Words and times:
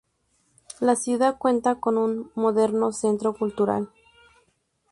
La 0.79 0.95
ciudad 0.95 1.37
cuenta 1.37 1.75
con 1.75 1.95
un 1.99 2.31
moderno 2.33 2.91
centro 2.91 3.35
cultural. 3.35 3.87